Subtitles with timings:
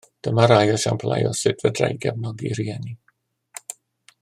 [0.27, 2.99] Dyma rai esiamplau o sut fedra i gefnogi rhieni